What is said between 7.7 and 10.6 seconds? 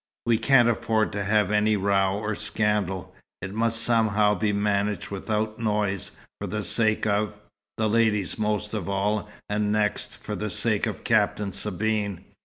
the ladies, most of all, and next, for the